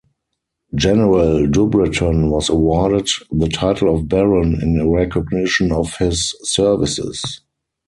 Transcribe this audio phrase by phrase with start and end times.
[0.73, 7.41] General Dubreton was awarded the title of baron in recognition of his services.